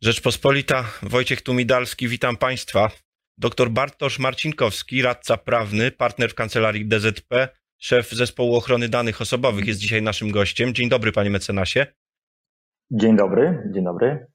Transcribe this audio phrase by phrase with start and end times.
[0.00, 2.90] Rzeczpospolita, Wojciech Tumidalski, witam Państwa.
[3.38, 7.48] Doktor Bartosz Marcinkowski, radca prawny, partner w kancelarii DZP,
[7.78, 10.74] szef zespołu ochrony danych osobowych jest dzisiaj naszym gościem.
[10.74, 11.86] Dzień dobry, panie mecenasie.
[12.90, 14.26] Dzień dobry, dzień dobry.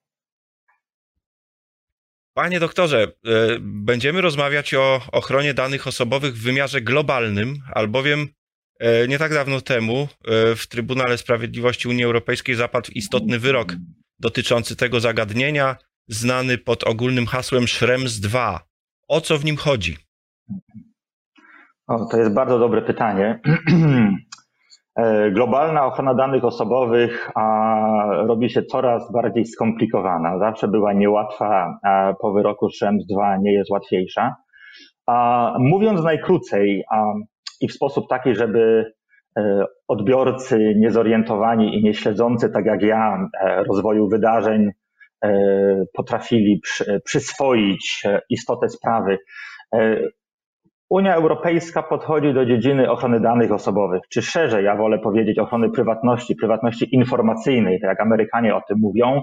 [2.34, 3.10] Panie doktorze, e,
[3.62, 8.28] będziemy rozmawiać o ochronie danych osobowych w wymiarze globalnym, albowiem
[8.80, 13.76] e, nie tak dawno temu e, w Trybunale Sprawiedliwości Unii Europejskiej zapadł istotny wyrok
[14.20, 15.76] dotyczący tego zagadnienia,
[16.08, 18.58] znany pod ogólnym hasłem Schrems II.
[19.08, 19.98] O co w nim chodzi?
[21.88, 23.40] O, to jest bardzo dobre pytanie.
[24.96, 27.46] E, globalna ochrona danych osobowych a,
[28.28, 30.40] robi się coraz bardziej skomplikowana.
[30.40, 34.36] Zawsze była niełatwa, a po wyroku Schrems II nie jest łatwiejsza.
[35.08, 37.04] A, mówiąc najkrócej a,
[37.62, 38.94] i w sposób taki, żeby
[39.88, 44.72] odbiorcy niezorientowani i nieśledzący, tak jak ja, e, rozwoju wydarzeń
[45.94, 49.18] potrafili przy, przyswoić istotę sprawy,
[50.90, 56.36] Unia Europejska podchodzi do dziedziny ochrony danych osobowych, czy szerzej, ja wolę powiedzieć ochrony prywatności,
[56.36, 59.22] prywatności informacyjnej, tak jak Amerykanie o tym mówią,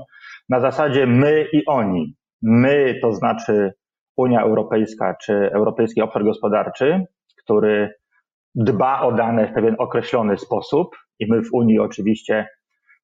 [0.48, 2.16] na zasadzie my i oni.
[2.42, 3.72] My to znaczy
[4.16, 7.04] Unia Europejska czy Europejski Obszar Gospodarczy,
[7.42, 7.94] który
[8.56, 12.48] dba o dane w pewien określony sposób i my w Unii oczywiście,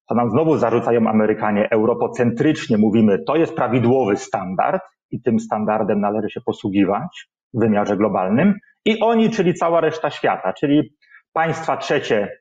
[0.09, 4.81] to nam znowu zarzucają Amerykanie, europocentrycznie mówimy, to jest prawidłowy standard
[5.11, 8.53] i tym standardem należy się posługiwać w wymiarze globalnym
[8.85, 10.95] i oni, czyli cała reszta świata, czyli
[11.33, 12.37] państwa trzecie,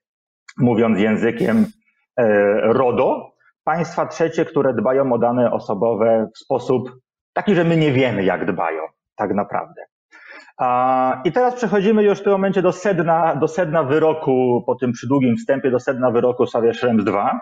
[0.58, 1.66] mówiąc językiem
[2.16, 2.24] e,
[2.72, 3.32] RODO,
[3.64, 6.90] państwa trzecie, które dbają o dane osobowe w sposób
[7.32, 8.82] taki, że my nie wiemy, jak dbają
[9.16, 9.91] tak naprawdę.
[11.24, 15.36] I teraz przechodzimy już w tym momencie do sedna, do sedna wyroku, po tym przydługim
[15.36, 17.40] wstępie do sedna wyroku w sprawie Schrems 2.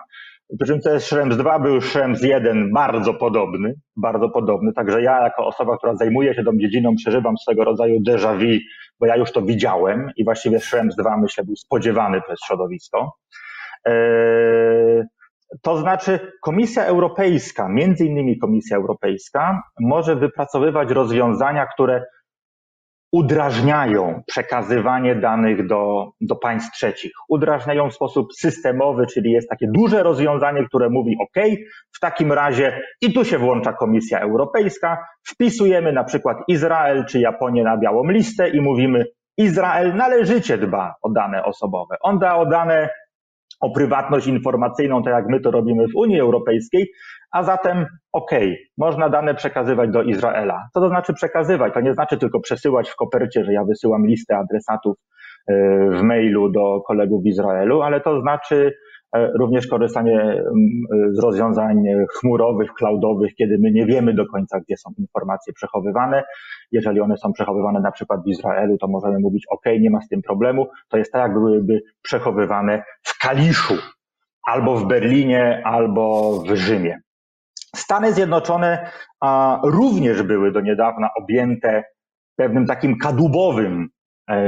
[0.59, 4.73] Przy czym jest Schrems 2, był Schrems 1 bardzo podobny, bardzo podobny.
[4.73, 8.59] Także ja jako osoba, która zajmuje się tą dziedziną, przeżywam swego rodzaju déjà vu,
[8.99, 13.13] bo ja już to widziałem i właściwie Schrems 2 myślę był spodziewany przez środowisko.
[13.85, 15.03] Eee,
[15.61, 22.03] to znaczy Komisja Europejska, między innymi Komisja Europejska, może wypracowywać rozwiązania, które
[23.11, 27.11] udrażniają przekazywanie danych do, do państw trzecich.
[27.29, 31.45] Udrażniają w sposób systemowy, czyli jest takie duże rozwiązanie, które mówi OK,
[31.95, 37.63] w takim razie i tu się włącza Komisja Europejska, wpisujemy na przykład Izrael czy Japonię
[37.63, 39.05] na białą listę i mówimy
[39.37, 41.95] Izrael należycie dba o dane osobowe.
[42.01, 42.89] On dba o dane
[43.61, 46.91] o prywatność informacyjną, tak jak my to robimy w Unii Europejskiej,
[47.31, 50.67] a zatem okej, okay, można dane przekazywać do Izraela.
[50.73, 51.73] Co to znaczy przekazywać?
[51.73, 54.97] To nie znaczy tylko przesyłać w kopercie, że ja wysyłam listę adresatów
[55.47, 55.53] e,
[55.89, 58.73] w mailu do kolegów w Izraelu, ale to znaczy
[59.15, 60.43] e, również korzystanie
[61.11, 61.83] z rozwiązań
[62.19, 66.23] chmurowych, cloudowych, kiedy my nie wiemy do końca, gdzie są informacje przechowywane.
[66.71, 70.07] Jeżeli one są przechowywane na przykład w Izraelu, to możemy mówić, OK, nie ma z
[70.07, 70.67] tym problemu.
[70.89, 73.75] To jest tak, jak byłyby przechowywane w Kaliszu,
[74.47, 76.99] albo w Berlinie, albo w Rzymie.
[77.75, 78.91] Stany Zjednoczone
[79.63, 81.83] również były do niedawna objęte
[82.35, 83.89] pewnym takim kadłubowym
[84.29, 84.43] e,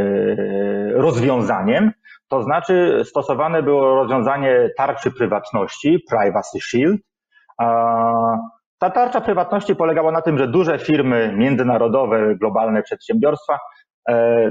[0.94, 1.92] rozwiązaniem,
[2.28, 7.02] to znaczy stosowane było rozwiązanie tarczy prywatności, Privacy Shield.
[8.80, 13.60] Ta tarcza prywatności polegała na tym, że duże firmy międzynarodowe, globalne przedsiębiorstwa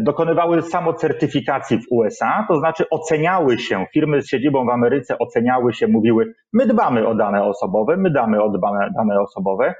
[0.01, 5.89] dokonywały samocertyfikacji w USA, to znaczy oceniały się, firmy z siedzibą w Ameryce oceniały się,
[5.89, 9.75] mówiły, my dbamy o dane osobowe, my damy o dane, dane osobowe,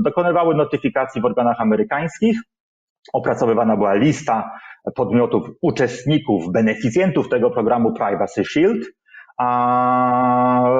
[0.00, 2.40] dokonywały notyfikacji w organach amerykańskich,
[3.12, 4.50] opracowywana była lista
[4.94, 8.86] podmiotów, uczestników, beneficjentów tego programu Privacy Shield,
[9.38, 10.70] a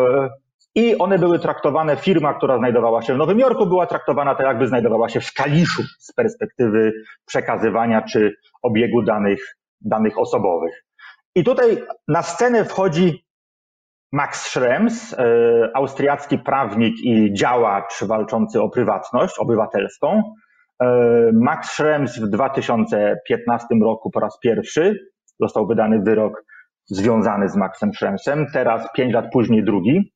[0.75, 4.69] i one były traktowane, firma, która znajdowała się w Nowym Jorku, była traktowana tak, jakby
[4.69, 6.93] znajdowała się w Kaliszu z perspektywy
[7.27, 10.85] przekazywania czy obiegu danych, danych osobowych.
[11.35, 13.25] I tutaj na scenę wchodzi
[14.13, 20.23] Max Schrems, e, austriacki prawnik i działacz walczący o prywatność obywatelską.
[20.83, 24.99] E, Max Schrems w 2015 roku po raz pierwszy
[25.41, 26.45] został wydany wyrok
[26.87, 30.13] związany z Maxem Schremsem, teraz pięć lat później drugi.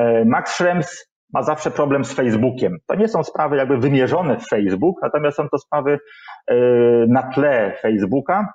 [0.00, 2.76] E, Max Schrems ma zawsze problem z Facebookiem.
[2.86, 5.98] To nie są sprawy jakby wymierzone w Facebook, natomiast są to sprawy
[6.46, 6.56] e,
[7.08, 8.52] na tle Facebooka.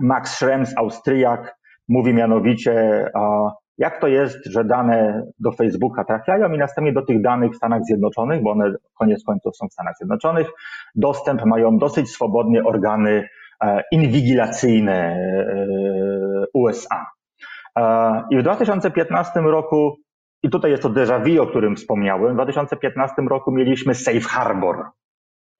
[0.00, 1.56] Max Schrems, Austriak,
[1.88, 3.04] mówi mianowicie,
[3.78, 7.82] jak to jest, że dane do Facebooka trafiają i następnie do tych danych w Stanach
[7.84, 10.46] Zjednoczonych, bo one koniec końców są w Stanach Zjednoczonych,
[10.94, 13.28] dostęp mają dosyć swobodnie organy
[13.62, 15.16] e, inwigilacyjne
[16.54, 17.06] USA.
[18.30, 19.96] I w 2015 roku
[20.42, 24.76] i tutaj jest to déjà vu, o którym wspomniałem, w 2015 roku mieliśmy Safe Harbor.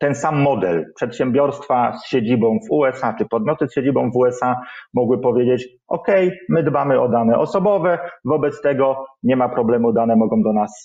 [0.00, 0.92] Ten sam model.
[0.94, 4.60] Przedsiębiorstwa z siedzibą w USA, czy podmioty z siedzibą w USA
[4.94, 6.06] mogły powiedzieć, OK,
[6.48, 10.84] my dbamy o dane osobowe, wobec tego nie ma problemu, dane mogą do nas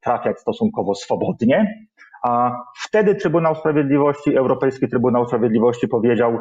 [0.00, 1.88] trafiać stosunkowo swobodnie.
[2.22, 6.38] A wtedy Trybunał Sprawiedliwości, Europejski Trybunał Sprawiedliwości powiedział,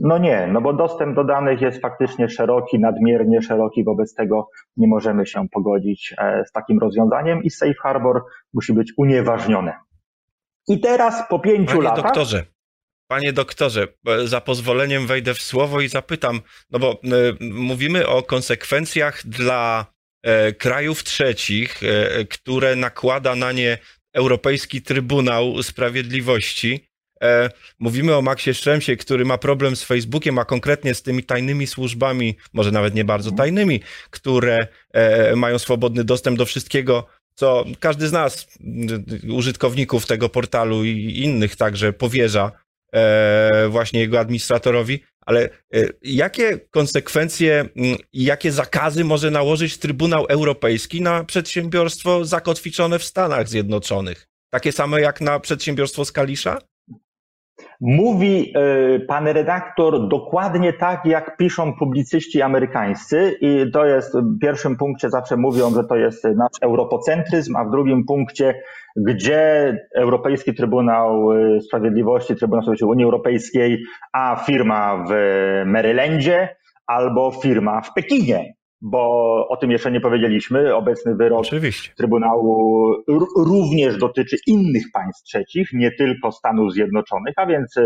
[0.00, 4.88] no nie, no bo dostęp do danych jest faktycznie szeroki, nadmiernie szeroki, wobec tego nie
[4.88, 8.22] możemy się pogodzić e, z takim rozwiązaniem i Safe Harbor
[8.52, 9.72] musi być unieważnione.
[10.68, 12.04] I teraz po pięciu Panie latach.
[12.04, 12.44] Doktorze,
[13.08, 16.40] Panie doktorze, e, za pozwoleniem wejdę w słowo i zapytam,
[16.70, 19.86] no bo y, mówimy o konsekwencjach dla
[20.58, 21.80] krajów trzecich,
[22.30, 23.78] które nakłada na nie
[24.14, 26.89] Europejski Trybunał Sprawiedliwości.
[27.22, 31.66] E, mówimy o Maxie Szczemsie, który ma problem z Facebookiem, a konkretnie z tymi tajnymi
[31.66, 33.80] służbami, może nawet nie bardzo tajnymi,
[34.10, 38.46] które e, mają swobodny dostęp do wszystkiego, co każdy z nas,
[39.28, 42.52] użytkowników tego portalu i innych także powierza
[42.92, 45.02] e, właśnie jego administratorowi.
[45.26, 45.48] Ale
[46.02, 47.68] jakie konsekwencje
[48.12, 54.28] i jakie zakazy może nałożyć Trybunał Europejski na przedsiębiorstwo zakotwiczone w Stanach Zjednoczonych?
[54.50, 56.58] Takie same jak na przedsiębiorstwo z Kalisza?
[57.80, 64.76] Mówi e, pan redaktor dokładnie tak, jak piszą publicyści amerykańscy i to jest w pierwszym
[64.76, 68.62] punkcie zawsze mówią, że to jest nasz europocentryzm, a w drugim punkcie,
[68.96, 75.12] gdzie Europejski Trybunał e, Sprawiedliwości, Trybunał Sprawiedliwości Unii Europejskiej, a firma w
[75.66, 76.56] Marylandzie
[76.86, 79.00] albo firma w Pekinie bo
[79.48, 80.74] o tym jeszcze nie powiedzieliśmy.
[80.74, 81.92] Obecny wyrok Oczywiście.
[81.96, 82.94] Trybunału
[83.36, 87.76] również dotyczy innych państw trzecich, nie tylko Stanów Zjednoczonych, a więc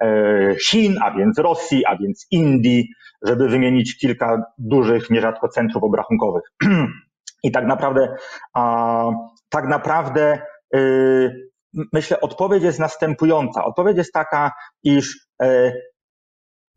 [0.00, 2.88] e, Chin, a więc Rosji, a więc Indii,
[3.22, 6.42] żeby wymienić kilka dużych, nierzadko centrów obrachunkowych.
[7.44, 8.14] I tak naprawdę,
[8.54, 9.04] a,
[9.48, 10.42] tak naprawdę
[10.76, 11.52] y,
[11.92, 13.64] myślę, odpowiedź jest następująca.
[13.64, 14.52] Odpowiedź jest taka,
[14.84, 15.72] iż e,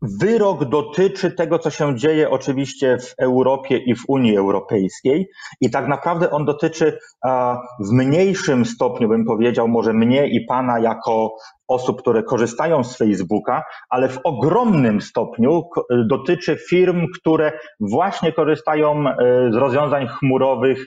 [0.02, 5.28] Wyrok dotyczy tego, co się dzieje oczywiście w Europie i w Unii Europejskiej
[5.60, 6.98] i tak naprawdę on dotyczy
[7.80, 11.36] w mniejszym stopniu, bym powiedział, może mnie i pana jako
[11.68, 15.62] osób, które korzystają z Facebooka, ale w ogromnym stopniu
[16.08, 19.14] dotyczy firm, które właśnie korzystają e,
[19.52, 20.86] z rozwiązań chmurowych,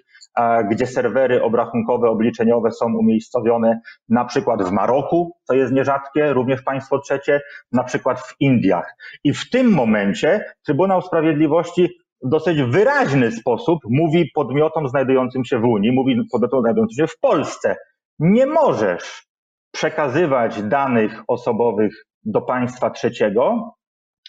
[0.71, 6.99] gdzie serwery obrachunkowe, obliczeniowe są umiejscowione na przykład w Maroku, to jest nierzadkie, również państwo
[6.99, 7.41] trzecie,
[7.71, 8.95] na przykład w Indiach.
[9.23, 11.89] I w tym momencie Trybunał Sprawiedliwości
[12.23, 17.19] w dosyć wyraźny sposób mówi podmiotom znajdującym się w Unii, mówi podmiotom znajdującym się w
[17.19, 17.75] Polsce,
[18.19, 19.27] nie możesz
[19.71, 23.73] przekazywać danych osobowych do państwa trzeciego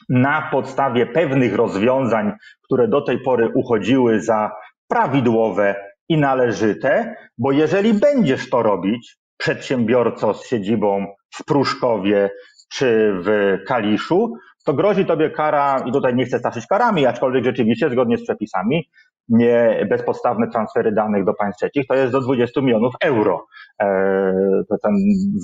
[0.09, 2.33] na podstawie pewnych rozwiązań,
[2.65, 4.51] które do tej pory uchodziły za
[4.89, 12.31] prawidłowe i należyte, bo jeżeli będziesz to robić, przedsiębiorco z siedzibą w Pruszkowie
[12.73, 14.35] czy w Kaliszu,
[14.65, 18.89] to grozi tobie kara, i tutaj nie chcę straszyć karami, aczkolwiek rzeczywiście zgodnie z przepisami,
[19.29, 23.47] nie bezpodstawne transfery danych do państw trzecich, to jest do 20 milionów euro.
[23.81, 24.33] E,
[24.69, 24.93] to ten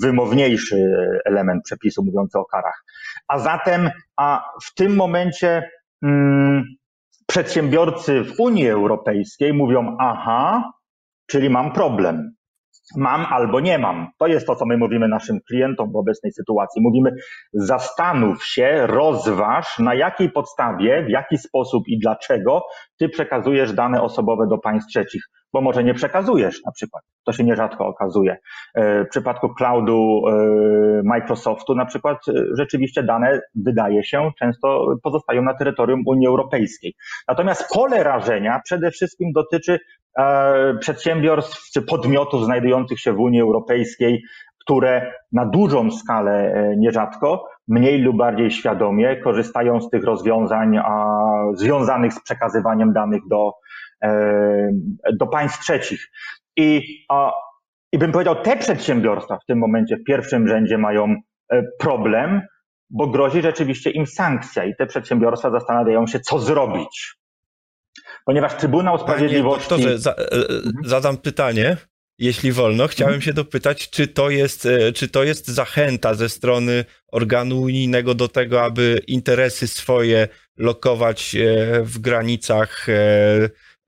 [0.01, 0.93] wymowniejszy
[1.25, 2.83] element przepisu mówiący o karach.
[3.27, 5.69] A zatem a w tym momencie
[6.03, 6.63] mm,
[7.27, 10.71] przedsiębiorcy w Unii Europejskiej mówią, aha,
[11.27, 12.37] czyli mam problem.
[12.95, 14.07] Mam albo nie mam.
[14.19, 16.81] To jest to, co my mówimy naszym klientom w obecnej sytuacji.
[16.81, 17.11] Mówimy,
[17.53, 22.61] zastanów się, rozważ, na jakiej podstawie, w jaki sposób i dlaczego
[22.99, 25.23] ty przekazujesz dane osobowe do państw trzecich
[25.53, 27.03] bo może nie przekazujesz na przykład.
[27.25, 28.37] To się nierzadko okazuje.
[28.75, 35.41] E, w przypadku cloudu e, Microsoftu na przykład e, rzeczywiście dane, wydaje się, często pozostają
[35.41, 36.93] na terytorium Unii Europejskiej.
[37.27, 39.79] Natomiast pole rażenia przede wszystkim dotyczy
[40.79, 44.23] przedsiębiorstw czy podmiotów znajdujących się w Unii Europejskiej,
[44.67, 50.79] które na dużą skalę nierzadko, mniej lub bardziej świadomie korzystają z tych rozwiązań
[51.53, 53.51] związanych z przekazywaniem danych do
[54.03, 54.71] E,
[55.13, 56.11] do państw trzecich.
[56.57, 56.81] I,
[57.91, 61.15] I bym powiedział, te przedsiębiorstwa w tym momencie w pierwszym rzędzie mają
[61.51, 62.41] e, problem,
[62.89, 67.15] bo grozi rzeczywiście im sankcja i te przedsiębiorstwa zastanawiają się, co zrobić.
[68.25, 69.69] Ponieważ Trybunał Sprawiedliwości.
[69.69, 70.15] Panie doktorze, za, e,
[70.83, 71.77] zadam pytanie,
[72.19, 72.87] jeśli wolno.
[72.87, 73.21] Chciałem mhm.
[73.21, 78.63] się dopytać, czy to, jest, czy to jest zachęta ze strony organu unijnego do tego,
[78.63, 81.35] aby interesy swoje lokować
[81.81, 82.87] w granicach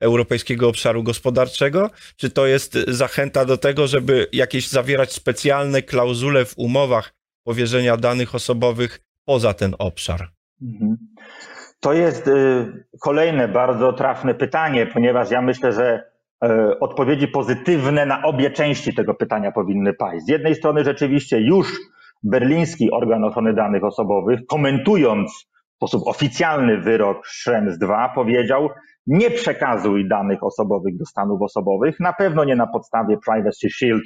[0.00, 1.90] Europejskiego Obszaru Gospodarczego?
[2.16, 8.34] Czy to jest zachęta do tego, żeby jakieś zawierać specjalne klauzule w umowach powierzenia danych
[8.34, 10.28] osobowych poza ten obszar?
[10.62, 10.96] Mhm.
[11.80, 16.09] To jest y, kolejne bardzo trafne pytanie, ponieważ ja myślę, że
[16.80, 20.24] odpowiedzi pozytywne na obie części tego pytania powinny paść.
[20.24, 21.78] Z jednej strony rzeczywiście już
[22.22, 25.30] berliński organ ochrony danych osobowych, komentując
[25.72, 28.68] w sposób oficjalny wyrok Schrems II, powiedział,
[29.06, 34.02] nie przekazuj danych osobowych do stanów osobowych, na pewno nie na podstawie Privacy Shield,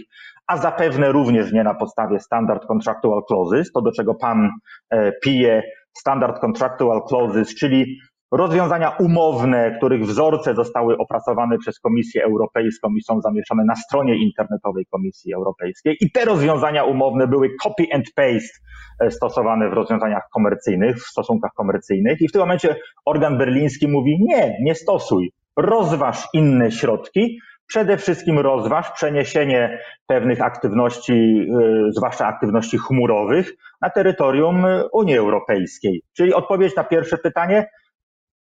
[0.47, 4.50] a zapewne również nie na podstawie Standard Contractual Clauses, to do czego pan
[4.91, 5.62] e, pije
[5.93, 7.99] Standard Contractual Clauses, czyli
[8.33, 14.87] rozwiązania umowne, których wzorce zostały opracowane przez Komisję Europejską i są zamieszczone na stronie internetowej
[14.87, 15.97] Komisji Europejskiej.
[16.00, 18.59] I te rozwiązania umowne były copy and paste
[19.00, 22.21] e, stosowane w rozwiązaniach komercyjnych, w stosunkach komercyjnych.
[22.21, 25.33] I w tym momencie organ berliński mówi: Nie, nie stosuj.
[25.57, 34.66] Rozważ inne środki, Przede wszystkim rozważ przeniesienie pewnych aktywności, e, zwłaszcza aktywności chmurowych, na terytorium
[34.93, 36.02] Unii Europejskiej.
[36.16, 37.66] Czyli odpowiedź na pierwsze pytanie,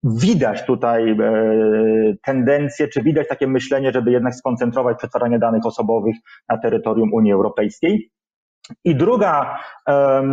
[0.03, 1.15] widać tutaj e,
[2.23, 6.15] tendencję, czy widać takie myślenie, żeby jednak skoncentrować przetwarzanie danych osobowych
[6.49, 8.11] na terytorium Unii Europejskiej.
[8.85, 10.23] I druga, e,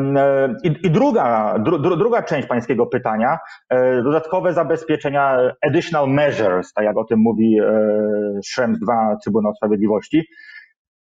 [0.63, 3.39] i, druga, dru, druga część pańskiego pytania,
[3.71, 7.59] e, dodatkowe zabezpieczenia, additional measures, tak jak o tym mówi
[8.45, 10.29] Schrems II Trybunał Sprawiedliwości.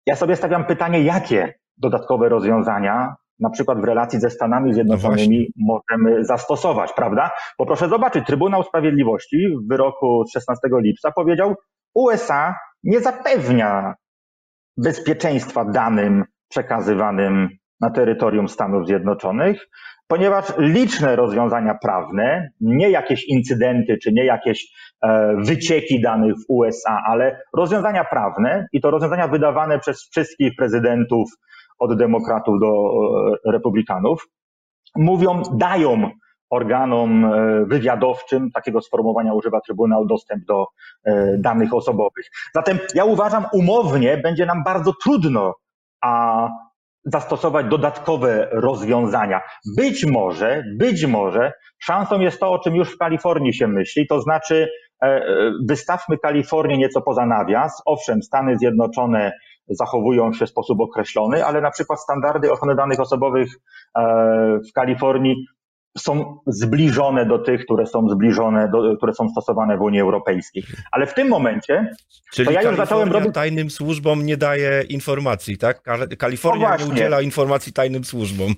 [0.06, 5.80] Ja sobie stawiam pytanie, jakie dodatkowe rozwiązania na przykład w relacji ze Stanami Zjednoczonymi no
[5.90, 7.30] możemy zastosować, prawda?
[7.58, 11.54] Bo proszę zobaczyć, Trybunał Sprawiedliwości w wyroku z 16 lipca powiedział,
[11.94, 13.94] USA nie zapewnia
[14.76, 17.48] bezpieczeństwa danym przekazywanym
[17.80, 19.66] na terytorium Stanów Zjednoczonych,
[20.06, 24.72] ponieważ liczne rozwiązania prawne, nie jakieś incydenty czy nie jakieś
[25.02, 31.30] e, wycieki danych w USA, ale rozwiązania prawne i to rozwiązania wydawane przez wszystkich prezydentów
[31.78, 32.90] od demokratów do
[33.46, 34.28] e, republikanów,
[34.96, 36.10] mówią, dają
[36.50, 40.66] organom e, wywiadowczym, takiego sformułowania używa Trybunał, dostęp do
[41.04, 42.26] e, danych osobowych.
[42.54, 45.54] Zatem ja uważam, umownie będzie nam bardzo trudno
[46.02, 46.48] a
[47.04, 49.40] zastosować dodatkowe rozwiązania.
[49.76, 54.20] Być może, być może szansą jest to, o czym już w Kalifornii się myśli, to
[54.20, 54.68] znaczy
[55.68, 57.82] wystawmy Kalifornię nieco poza nawias.
[57.86, 59.32] Owszem, Stany Zjednoczone
[59.68, 63.48] zachowują się w sposób określony, ale na przykład standardy ochrony danych osobowych
[63.98, 64.02] e,
[64.70, 65.46] w Kalifornii
[65.98, 70.62] są zbliżone do tych, które są zbliżone, do, które są stosowane w Unii Europejskiej.
[70.92, 71.90] Ale w tym momencie,
[72.32, 73.34] Czyli to ja już zacząłem robić...
[73.34, 75.82] tajnym służbom nie daje informacji, tak?
[76.18, 78.54] Kalifornia nie udziela informacji tajnym służbom.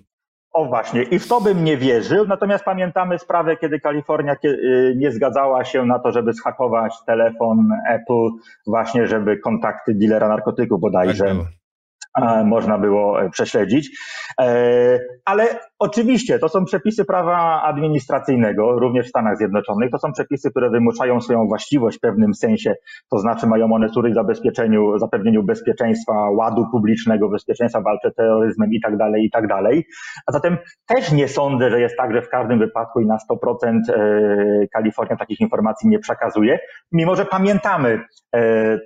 [0.56, 5.12] O właśnie, i w to bym nie wierzył, natomiast pamiętamy sprawę, kiedy Kalifornia y, nie
[5.12, 8.28] zgadzała się na to, żeby schakować telefon Apple,
[8.66, 13.98] właśnie żeby kontakty dealera narkotyków bodajże tak można było e, prześledzić.
[14.40, 15.46] E, ale
[15.78, 19.90] oczywiście to są przepisy prawa administracyjnego, również w Stanach Zjednoczonych.
[19.90, 22.74] To są przepisy, które wymuszają swoją właściwość w pewnym sensie,
[23.10, 28.96] to znaczy mają one służyć zabezpieczeniu, zapewnieniu bezpieczeństwa, ładu publicznego, bezpieczeństwa walce terroryzmem i tak
[28.96, 29.86] dalej, i tak dalej.
[30.26, 30.56] A zatem
[30.86, 35.16] też nie sądzę, że jest tak, że w każdym wypadku i na 100% e, Kalifornia
[35.16, 36.58] takich informacji nie przekazuje,
[36.92, 38.00] mimo że pamiętamy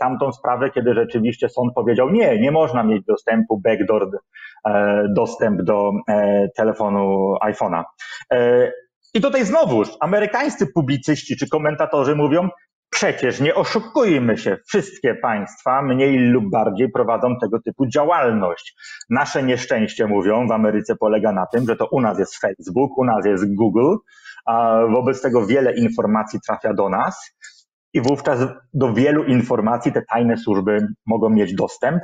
[0.01, 4.19] tamtą sprawę, kiedy rzeczywiście sąd powiedział, nie, nie można mieć do dostępu, backdoor e,
[5.09, 7.83] dostęp do e, telefonu iPhone'a.
[8.33, 8.73] E,
[9.15, 12.49] I tutaj znowuż amerykańscy publicyści czy komentatorzy mówią,
[12.91, 18.75] Przecież nie oszukujmy się, wszystkie państwa mniej lub bardziej prowadzą tego typu działalność.
[19.11, 23.05] Nasze nieszczęście, mówią, w Ameryce polega na tym, że to u nas jest Facebook, u
[23.05, 23.95] nas jest Google,
[24.47, 27.35] a wobec tego wiele informacji trafia do nas
[27.93, 28.41] i wówczas
[28.75, 32.03] do wielu informacji te tajne służby mogą mieć dostęp,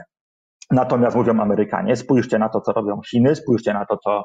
[0.70, 4.24] Natomiast mówią Amerykanie, spójrzcie na to, co robią Chiny, spójrzcie na to, co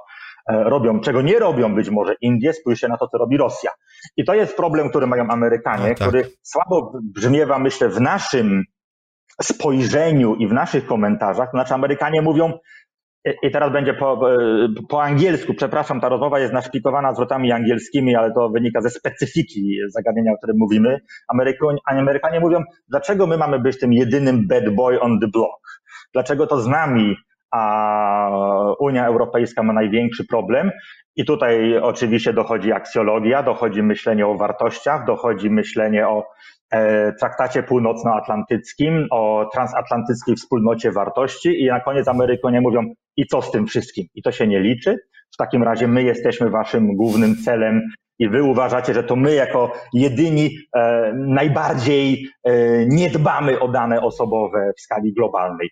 [0.49, 3.71] e, robią, czego nie robią być może Indie, spójrzcie na to, co robi Rosja.
[4.17, 6.07] I to jest problem, który mają Amerykanie, no tak.
[6.07, 8.63] który słabo brzmiewa, myślę, w naszym
[9.41, 11.51] spojrzeniu i w naszych komentarzach.
[11.51, 12.53] To znaczy Amerykanie mówią,
[13.43, 18.33] i teraz będzie po, e, po angielsku, przepraszam, ta rozmowa jest naszpikowana zwrotami angielskimi, ale
[18.33, 20.99] to wynika ze specyfiki zagadnienia, o którym mówimy.
[21.27, 25.81] Amerykanie, Amerykanie mówią, dlaczego my mamy być tym jedynym bad boy on the block?
[26.13, 27.15] Dlaczego to z nami
[27.51, 28.31] a
[28.79, 30.71] Unia Europejska ma największy problem?
[31.15, 36.23] I tutaj oczywiście dochodzi aksjologia, dochodzi myślenie o wartościach, dochodzi myślenie o
[37.19, 43.67] traktacie północnoatlantyckim, o transatlantyckiej wspólnocie wartości i na koniec Amerykanie mówią i co z tym
[43.67, 44.07] wszystkim?
[44.15, 44.97] I to się nie liczy.
[45.33, 47.81] W takim razie my jesteśmy waszym głównym celem
[48.19, 54.01] i wy uważacie, że to my jako jedyni e, najbardziej e, nie dbamy o dane
[54.01, 55.69] osobowe w skali globalnej.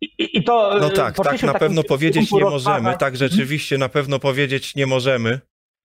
[0.00, 0.78] I, I, to.
[0.80, 2.96] No tak, tak na pewno powiedzieć nie możemy.
[2.96, 5.40] Tak, rzeczywiście na pewno powiedzieć nie możemy.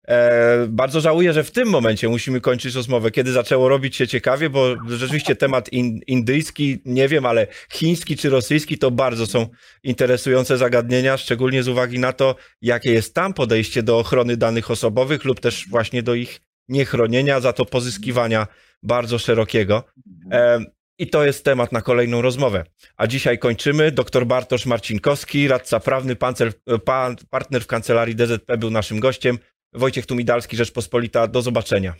[0.07, 4.49] E, bardzo żałuję, że w tym momencie musimy kończyć rozmowę, kiedy zaczęło robić się ciekawie,
[4.49, 9.47] bo rzeczywiście temat in, indyjski, nie wiem, ale chiński czy rosyjski to bardzo są
[9.83, 15.25] interesujące zagadnienia, szczególnie z uwagi na to, jakie jest tam podejście do ochrony danych osobowych
[15.25, 18.47] lub też właśnie do ich niechronienia, za to pozyskiwania
[18.83, 19.83] bardzo szerokiego.
[20.31, 20.59] E,
[20.97, 22.63] i to jest temat na kolejną rozmowę.
[22.97, 23.91] A dzisiaj kończymy.
[23.91, 26.53] Dr Bartosz Marcinkowski, radca prawny, pancer,
[26.85, 29.39] pan, partner w kancelarii DZP był naszym gościem.
[29.75, 31.27] Wojciech Tumidalski, Rzeczpospolita.
[31.27, 31.93] Do zobaczenia.